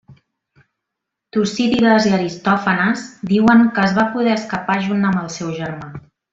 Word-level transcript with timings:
Tucídides 1.37 2.07
i 2.11 2.15
Aristòfanes 2.19 3.05
diuen 3.35 3.63
que 3.77 3.87
es 3.91 3.95
va 4.01 4.09
poder 4.17 4.35
escapar 4.41 4.81
junt 4.89 5.09
amb 5.13 5.25
el 5.25 5.33
seu 5.39 5.57
germà. 5.63 5.93